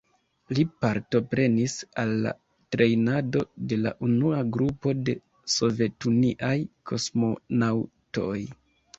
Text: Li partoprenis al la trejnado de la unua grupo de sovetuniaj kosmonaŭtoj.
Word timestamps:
Li 0.57 0.63
partoprenis 0.83 1.73
al 2.03 2.13
la 2.21 2.31
trejnado 2.75 3.43
de 3.73 3.77
la 3.81 3.91
unua 4.07 4.39
grupo 4.55 4.93
de 5.09 5.15
sovetuniaj 5.57 6.55
kosmonaŭtoj. 6.93 8.39